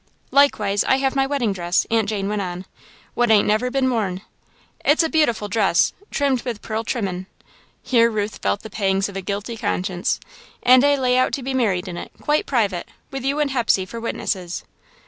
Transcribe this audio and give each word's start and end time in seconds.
"Likewise 0.31 0.83
I 0.85 0.95
have 0.95 1.15
my 1.15 1.27
weddin' 1.27 1.53
dress," 1.53 1.85
Aunt 1.91 2.09
Jane 2.09 2.27
went 2.27 2.41
on, 2.41 2.65
"what 3.13 3.29
ain't 3.29 3.47
never 3.47 3.69
been 3.69 3.87
worn. 3.87 4.23
It's 4.83 5.03
a 5.03 5.09
beautiful 5.09 5.47
dress 5.47 5.93
trimmed 6.09 6.41
with 6.41 6.63
pearl 6.63 6.83
trimmin'" 6.83 7.27
here 7.83 8.09
Ruth 8.09 8.39
felt 8.39 8.63
the 8.63 8.71
pangs 8.71 9.09
of 9.09 9.15
a 9.15 9.21
guilty 9.21 9.55
conscience 9.57 10.19
"and 10.63 10.83
I 10.83 10.95
lay 10.95 11.19
out 11.19 11.33
to 11.33 11.43
be 11.43 11.53
married 11.53 11.87
in 11.87 11.97
it, 11.97 12.11
quite 12.19 12.47
private, 12.47 12.89
with 13.11 13.23
you 13.23 13.39
and 13.39 13.51
Hepsey 13.51 13.85
for 13.85 13.99
witnesses." 13.99 14.63